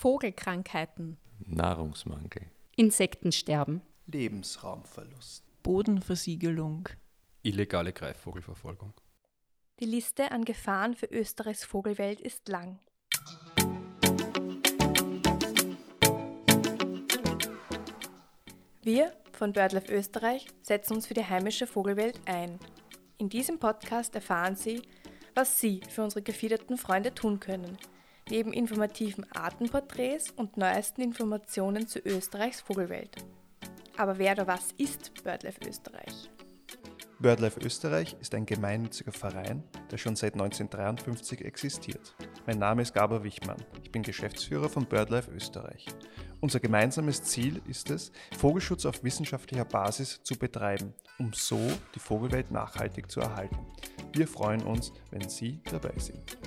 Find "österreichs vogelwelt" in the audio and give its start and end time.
11.06-12.20, 32.00-33.16